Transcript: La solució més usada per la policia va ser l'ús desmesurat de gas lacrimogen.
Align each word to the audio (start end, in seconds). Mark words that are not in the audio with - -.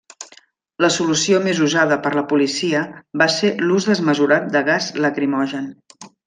La 0.85 0.87
solució 0.93 1.41
més 1.47 1.59
usada 1.67 1.97
per 2.07 2.13
la 2.19 2.23
policia 2.31 2.81
va 3.23 3.29
ser 3.37 3.53
l'ús 3.67 3.87
desmesurat 3.91 4.49
de 4.57 4.65
gas 4.71 4.91
lacrimogen. 5.07 5.71